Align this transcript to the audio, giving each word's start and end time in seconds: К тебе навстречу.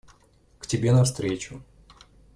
К 0.57 0.65
тебе 0.65 0.93
навстречу. 0.93 1.61